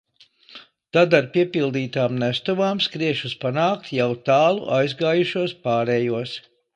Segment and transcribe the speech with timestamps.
[0.95, 6.35] Tad ar piepildītām nestuvām skriešus panākt jau tālu aizgājušos pārējos.